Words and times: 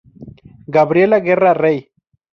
Gabriela 0.77 1.19
Guerra 1.19 1.53
Rey. 1.53 1.91